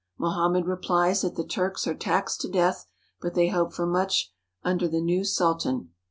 Mohammed 0.17 0.65
replies 0.65 1.21
that 1.21 1.35
the 1.35 1.43
Turks 1.45 1.85
are 1.85 1.93
taxed 1.93 2.41
to 2.41 2.49
death, 2.49 2.87
but 3.21 3.35
they 3.35 3.49
hope 3.49 3.71
for 3.71 3.85
much 3.85 4.33
under 4.63 4.87
the 4.87 4.99
new 4.99 5.23
Sultan. 5.23 5.91